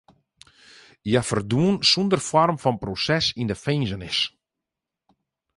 [1.07, 4.19] Hja ferdwûn sûnder foarm fan proses yn de finzenis.